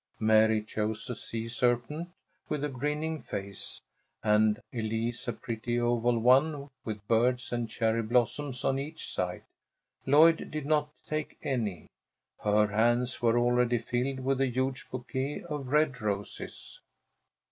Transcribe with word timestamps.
Mary 0.19 0.63
chose 0.63 1.07
a 1.11 1.15
sea 1.15 1.47
serpent 1.47 2.09
with 2.49 2.63
a 2.63 2.69
grinning 2.69 3.21
face, 3.21 3.79
and 4.23 4.59
Elise 4.73 5.27
a 5.27 5.33
pretty 5.33 5.79
oval 5.79 6.17
one 6.17 6.71
with 6.83 7.07
birds 7.07 7.51
and 7.51 7.69
cherry 7.69 8.01
blossoms 8.01 8.65
on 8.65 8.79
each 8.79 9.13
side. 9.13 9.43
Lloyd 10.07 10.49
did 10.49 10.65
not 10.65 10.89
take 11.05 11.37
any. 11.43 11.85
Her 12.39 12.65
hands 12.69 13.21
were 13.21 13.37
already 13.37 13.77
filled 13.77 14.21
with 14.21 14.41
a 14.41 14.47
huge 14.49 14.89
bouquet 14.89 15.43
of 15.43 15.67
red 15.67 16.01
roses. 16.01 16.79